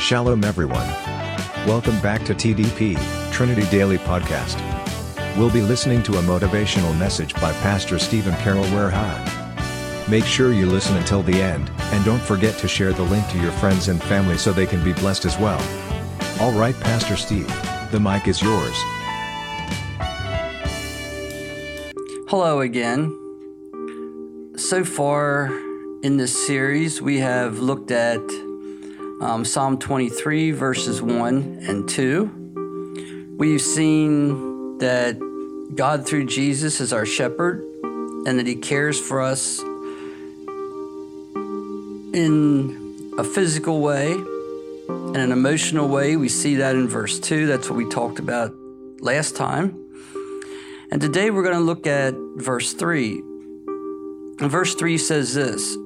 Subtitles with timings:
[0.00, 0.88] Shalom, everyone.
[1.66, 2.96] Welcome back to TDP,
[3.32, 4.56] Trinity Daily Podcast.
[5.36, 10.08] We'll be listening to a motivational message by Pastor Stephen Carroll Werha.
[10.08, 13.38] Make sure you listen until the end, and don't forget to share the link to
[13.42, 15.60] your friends and family so they can be blessed as well.
[16.40, 17.46] All right, Pastor Steve,
[17.92, 18.76] the mic is yours.
[22.30, 23.14] Hello again.
[24.56, 25.50] So far
[26.02, 28.22] in this series, we have looked at
[29.20, 33.36] um, Psalm 23, verses 1 and 2.
[33.38, 35.18] We've seen that
[35.74, 39.60] God, through Jesus, is our shepherd and that he cares for us
[42.12, 46.16] in a physical way and an emotional way.
[46.16, 47.46] We see that in verse 2.
[47.46, 48.52] That's what we talked about
[49.00, 49.76] last time.
[50.90, 53.18] And today we're going to look at verse 3.
[54.40, 55.76] And verse 3 says this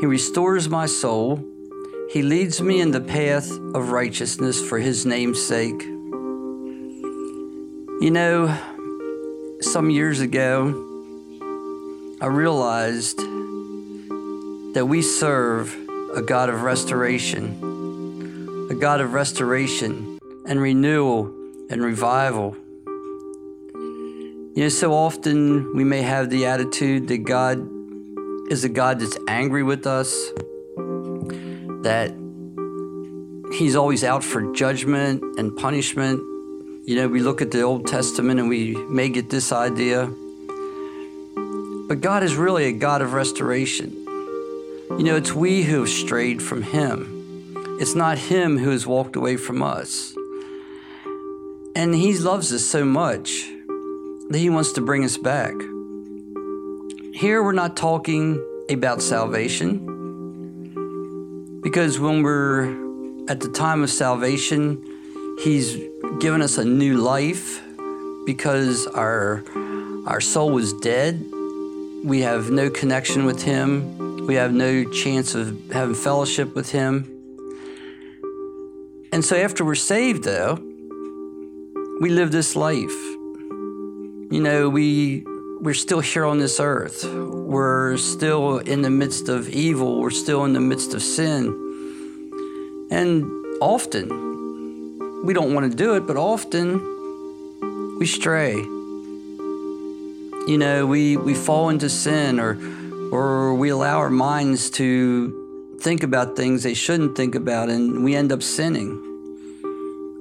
[0.00, 1.44] He restores my soul.
[2.10, 5.82] He leads me in the path of righteousness for his name's sake.
[8.00, 8.56] You know,
[9.60, 10.68] some years ago,
[12.20, 13.18] I realized
[14.74, 15.74] that we serve
[16.14, 21.26] a God of restoration, a God of restoration and renewal
[21.70, 22.56] and revival.
[24.54, 27.58] You know, so often we may have the attitude that God
[28.50, 30.30] is a God that's angry with us,
[31.84, 32.12] that
[33.56, 36.18] He's always out for judgment and punishment.
[36.88, 40.06] You know, we look at the Old Testament and we may get this idea.
[41.36, 43.92] But God is really a God of restoration.
[44.90, 49.14] You know, it's we who have strayed from Him, it's not Him who has walked
[49.14, 50.16] away from us.
[51.76, 53.44] And He loves us so much
[54.30, 55.54] that He wants to bring us back.
[57.14, 59.93] Here, we're not talking about salvation
[61.74, 62.66] because when we're
[63.28, 64.80] at the time of salvation,
[65.42, 65.74] He's
[66.20, 67.60] given us a new life
[68.24, 69.42] because our,
[70.06, 71.20] our soul was dead.
[72.04, 77.10] We have no connection with Him, we have no chance of having fellowship with Him.
[79.12, 80.54] And so, after we're saved, though,
[82.00, 82.94] we live this life
[84.30, 85.24] you know, we
[85.60, 87.04] we're still here on this earth.
[87.04, 90.00] We're still in the midst of evil.
[90.00, 91.63] We're still in the midst of sin.
[92.94, 93.24] And
[93.60, 98.54] often, we don't want to do it, but often we stray.
[100.46, 102.56] You know, we, we fall into sin or,
[103.12, 108.14] or we allow our minds to think about things they shouldn't think about, and we
[108.14, 108.92] end up sinning.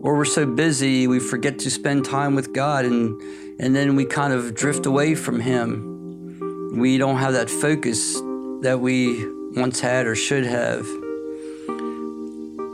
[0.00, 3.20] Or we're so busy, we forget to spend time with God and
[3.60, 6.78] and then we kind of drift away from Him.
[6.78, 8.14] We don't have that focus
[8.62, 9.22] that we
[9.54, 11.03] once had or should have.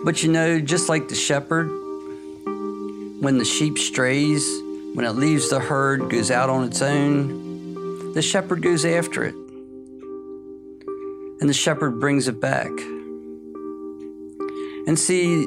[0.05, 1.69] But you know, just like the shepherd,
[3.21, 4.45] when the sheep strays,
[4.95, 9.35] when it leaves the herd, goes out on its own, the shepherd goes after it.
[11.41, 12.71] And the shepherd brings it back.
[14.87, 15.47] And see,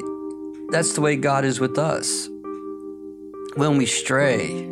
[0.70, 2.28] that's the way God is with us.
[3.56, 4.66] When we stray,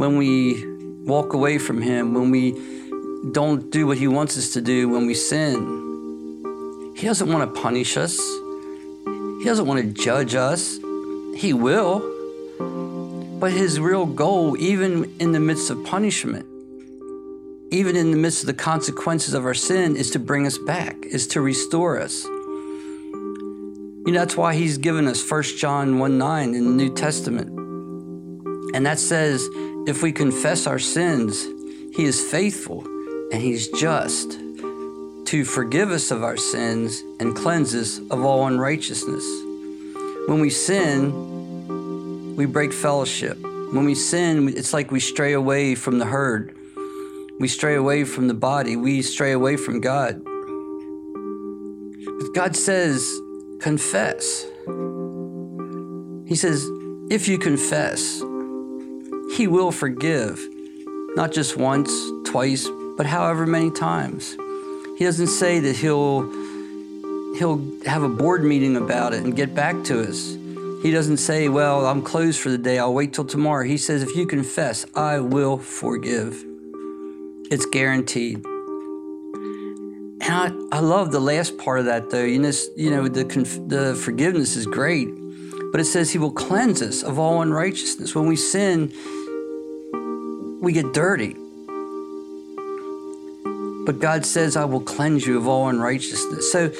[0.00, 0.66] when we
[1.04, 2.52] walk away from Him, when we
[3.32, 6.94] don't do what He wants us to do, when we sin.
[6.96, 8.18] He doesn't want to punish us,
[9.40, 10.76] He doesn't want to judge us.
[11.34, 12.00] He will.
[13.40, 16.44] But His real goal, even in the midst of punishment,
[17.72, 21.06] even in the midst of the consequences of our sin, is to bring us back,
[21.06, 22.24] is to restore us.
[22.24, 27.48] You know, that's why he's given us 1 John 1 9 in the New Testament.
[28.74, 29.48] And that says,
[29.86, 31.46] if we confess our sins,
[31.96, 32.84] He is faithful
[33.32, 34.38] and He's just
[35.30, 39.24] to forgive us of our sins and cleanse us of all unrighteousness.
[40.26, 43.38] When we sin, we break fellowship.
[43.40, 46.56] When we sin, it's like we stray away from the herd.
[47.38, 48.74] We stray away from the body.
[48.74, 50.20] We stray away from God.
[52.18, 53.08] But God says,
[53.60, 54.44] confess.
[56.26, 56.68] He says,
[57.08, 58.18] if you confess,
[59.36, 60.44] he will forgive,
[61.14, 61.92] not just once,
[62.24, 64.36] twice, but however many times.
[65.00, 66.30] He doesn't say that he'll
[67.38, 70.36] he'll have a board meeting about it and get back to us.
[70.82, 72.78] He doesn't say, "Well, I'm closed for the day.
[72.78, 76.44] I'll wait till tomorrow." He says, "If you confess, I will forgive."
[77.50, 78.44] It's guaranteed.
[80.20, 82.22] And I, I love the last part of that, though.
[82.22, 83.24] You know, you know the,
[83.68, 85.08] the forgiveness is great,
[85.72, 88.14] but it says He will cleanse us of all unrighteousness.
[88.14, 88.92] When we sin,
[90.60, 91.39] we get dirty.
[93.86, 96.52] But God says, I will cleanse you of all unrighteousness.
[96.52, 96.70] So,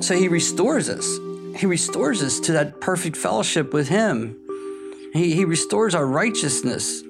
[0.00, 1.18] so He restores us.
[1.56, 4.38] He restores us to that perfect fellowship with Him.
[5.12, 7.02] He, he restores our righteousness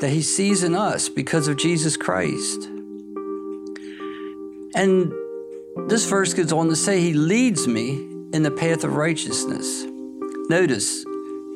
[0.00, 2.68] that He sees in us because of Jesus Christ.
[4.74, 5.12] And
[5.88, 7.90] this verse goes on to say, He leads me
[8.32, 9.84] in the path of righteousness.
[10.48, 11.04] Notice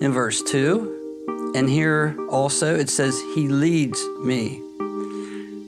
[0.00, 4.62] in verse 2, and here also it says, He leads me.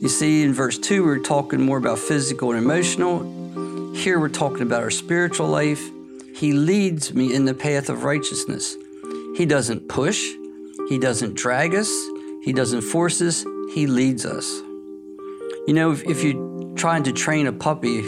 [0.00, 3.94] You see, in verse 2, we're talking more about physical and emotional.
[3.96, 5.90] Here we're talking about our spiritual life.
[6.36, 8.76] He leads me in the path of righteousness.
[9.36, 10.24] He doesn't push,
[10.88, 11.90] He doesn't drag us,
[12.44, 14.48] He doesn't force us, He leads us.
[15.66, 18.04] You know, if, if you're trying to train a puppy,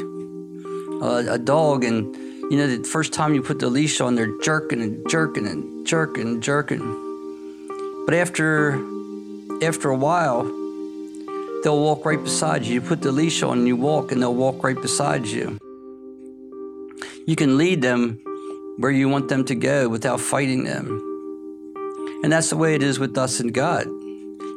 [1.03, 2.15] uh, a dog, and
[2.53, 5.85] you know, the first time you put the leash on, they're jerking and jerking and
[5.85, 8.05] jerking and jerking.
[8.07, 8.75] But after
[9.63, 10.60] after a while,
[11.63, 12.75] they'll walk right beside you.
[12.75, 15.59] You put the leash on and you walk, and they'll walk right beside you.
[17.27, 18.19] You can lead them
[18.79, 21.07] where you want them to go without fighting them.
[22.23, 23.87] And that's the way it is with us and God.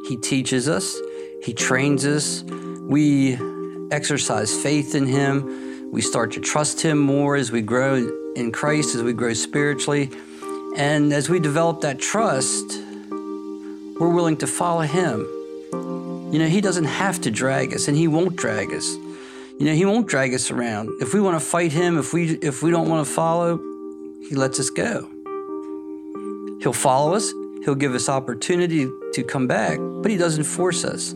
[0.07, 0.97] He teaches us,
[1.43, 3.37] He trains us, we
[3.91, 7.95] exercise faith in Him, we start to trust Him more as we grow
[8.35, 10.09] in Christ, as we grow spiritually.
[10.75, 12.65] And as we develop that trust,
[13.11, 15.27] we're willing to follow Him.
[16.33, 18.95] You know, He doesn't have to drag us, and He won't drag us.
[18.95, 20.89] You know, He won't drag us around.
[20.99, 23.57] If we want to fight Him, if we if we don't want to follow,
[24.27, 25.07] He lets us go.
[26.59, 27.31] He'll follow us.
[27.63, 31.13] He'll give us opportunity to come back, but He doesn't force us.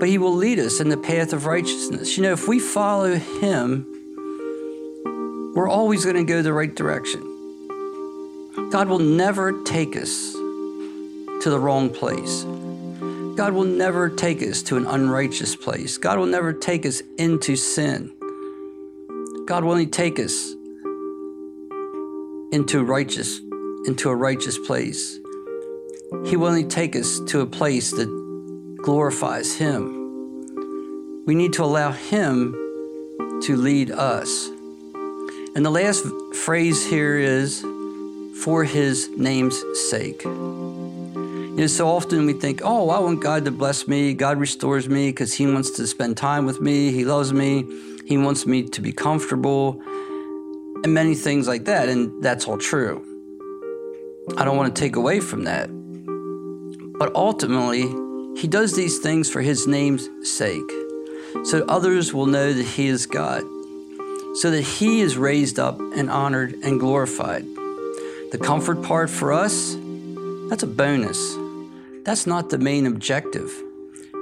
[0.00, 2.16] But He will lead us in the path of righteousness.
[2.16, 3.84] You know, if we follow Him,
[5.54, 7.20] we're always going to go the right direction.
[8.70, 12.46] God will never take us to the wrong place.
[13.36, 15.98] God will never take us to an unrighteous place.
[15.98, 18.12] God will never take us into sin.
[19.46, 20.52] God will only take us
[22.52, 23.40] into righteous
[23.86, 25.18] into a righteous place.
[26.26, 28.06] He will only take us to a place that
[28.82, 31.24] glorifies him.
[31.26, 32.52] We need to allow him
[33.42, 34.48] to lead us.
[35.54, 36.04] And the last
[36.34, 37.60] phrase here is
[38.42, 40.22] for his name's sake.
[41.54, 44.12] You know, so often we think, oh, I want God to bless me.
[44.12, 46.90] God restores me because He wants to spend time with me.
[46.90, 47.64] He loves me.
[48.04, 49.80] He wants me to be comfortable,
[50.82, 51.88] and many things like that.
[51.88, 53.04] And that's all true.
[54.36, 55.68] I don't want to take away from that.
[56.98, 57.82] But ultimately,
[58.36, 60.70] He does these things for His name's sake,
[61.44, 63.44] so others will know that He is God,
[64.38, 67.44] so that He is raised up and honored and glorified.
[68.32, 69.76] The comfort part for us,
[70.50, 71.43] that's a bonus.
[72.04, 73.50] That's not the main objective.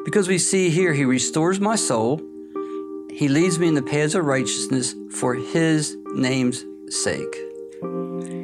[0.05, 2.21] Because we see here, He restores my soul,
[3.11, 7.37] He leads me in the paths of righteousness for His name's sake.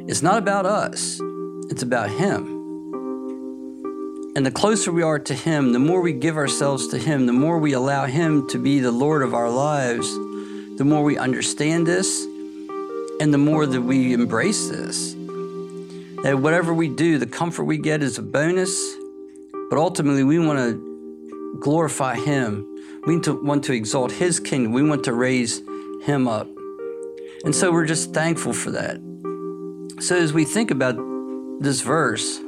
[0.09, 1.21] It's not about us,
[1.69, 2.57] it's about Him.
[4.35, 7.33] And the closer we are to Him, the more we give ourselves to Him, the
[7.33, 10.13] more we allow Him to be the Lord of our lives,
[10.77, 12.25] the more we understand this,
[13.21, 15.13] and the more that we embrace this.
[16.23, 18.98] That whatever we do, the comfort we get is a bonus,
[19.69, 22.65] but ultimately, we want to glorify Him.
[23.05, 24.73] We want to exalt His kingdom.
[24.73, 25.61] We want to raise
[26.03, 26.47] Him up.
[27.43, 28.99] And so we're just thankful for that.
[30.01, 30.97] So as we think about
[31.61, 32.39] this verse,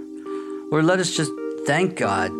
[0.71, 1.31] Lord, let us just
[1.65, 2.31] thank God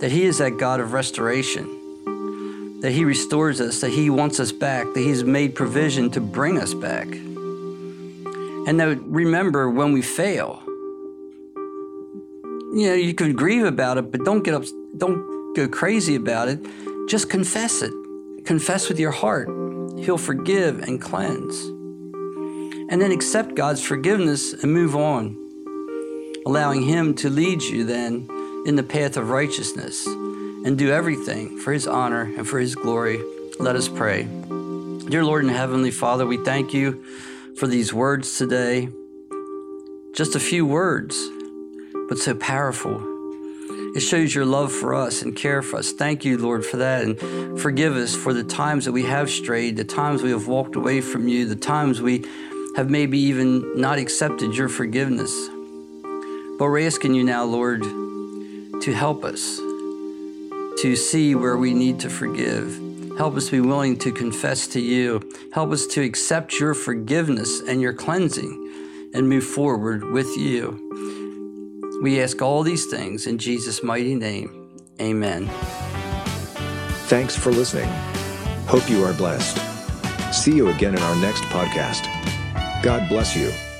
[0.00, 4.52] that He is that God of restoration, that He restores us, that He wants us
[4.52, 7.06] back, that He's made provision to bring us back.
[7.06, 10.62] And that remember when we fail,
[12.72, 14.64] you know, you can grieve about it, but don't get up,
[14.96, 16.58] don't go crazy about it.
[17.08, 17.92] Just confess it.
[18.44, 19.48] Confess with your heart.
[19.98, 21.64] He'll forgive and cleanse.
[22.90, 25.36] And then accept God's forgiveness and move on,
[26.46, 28.26] allowing Him to lead you then
[28.66, 33.20] in the path of righteousness and do everything for His honor and for His glory.
[33.58, 34.22] Let us pray.
[34.22, 37.04] Dear Lord and Heavenly Father, we thank you
[37.56, 38.88] for these words today.
[40.14, 41.16] Just a few words
[42.12, 43.00] but so powerful.
[43.96, 45.92] It shows your love for us and care for us.
[45.92, 47.04] Thank you, Lord, for that.
[47.04, 50.76] And forgive us for the times that we have strayed, the times we have walked
[50.76, 52.22] away from you, the times we
[52.76, 55.32] have maybe even not accepted your forgiveness.
[56.58, 59.56] But we're asking you now, Lord, to help us
[60.82, 62.78] to see where we need to forgive.
[63.16, 65.22] Help us be willing to confess to you.
[65.54, 70.90] Help us to accept your forgiveness and your cleansing and move forward with you.
[72.02, 74.76] We ask all these things in Jesus' mighty name.
[75.00, 75.48] Amen.
[77.06, 77.88] Thanks for listening.
[78.66, 79.56] Hope you are blessed.
[80.34, 82.02] See you again in our next podcast.
[82.82, 83.71] God bless you.